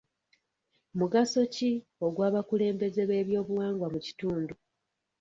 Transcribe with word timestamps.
Mugaso 0.97 1.41
ki 1.55 1.71
ogw'abakulembeze 2.05 3.01
b'ebyobuwangwa 3.09 3.87
mu 3.93 3.99
kitundu? 4.05 4.53